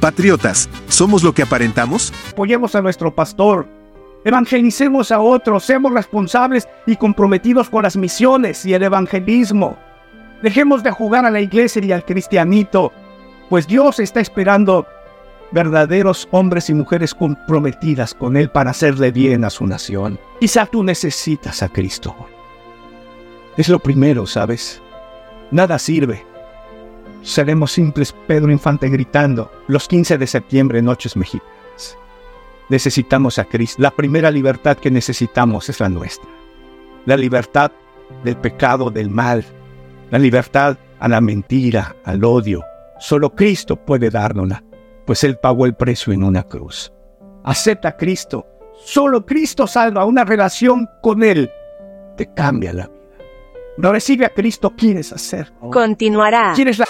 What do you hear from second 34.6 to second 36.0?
que necesitamos es la